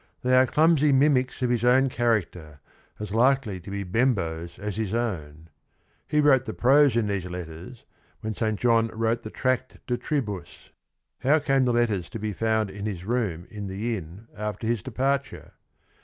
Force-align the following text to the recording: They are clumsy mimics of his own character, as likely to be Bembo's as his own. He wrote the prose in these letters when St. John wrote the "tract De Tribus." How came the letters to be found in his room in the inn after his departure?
They 0.23 0.35
are 0.35 0.47
clumsy 0.47 0.91
mimics 0.91 1.43
of 1.43 1.51
his 1.51 1.63
own 1.63 1.87
character, 1.87 2.59
as 2.99 3.13
likely 3.13 3.59
to 3.59 3.69
be 3.69 3.83
Bembo's 3.83 4.57
as 4.57 4.75
his 4.75 4.95
own. 4.95 5.49
He 6.07 6.19
wrote 6.21 6.45
the 6.45 6.55
prose 6.55 6.95
in 6.95 7.05
these 7.05 7.25
letters 7.25 7.85
when 8.21 8.33
St. 8.33 8.59
John 8.59 8.87
wrote 8.87 9.21
the 9.21 9.29
"tract 9.29 9.77
De 9.85 9.97
Tribus." 9.99 10.71
How 11.19 11.37
came 11.37 11.65
the 11.65 11.73
letters 11.73 12.09
to 12.09 12.17
be 12.17 12.33
found 12.33 12.71
in 12.71 12.87
his 12.87 13.05
room 13.05 13.45
in 13.51 13.67
the 13.67 13.95
inn 13.95 14.27
after 14.35 14.65
his 14.65 14.81
departure? 14.81 15.51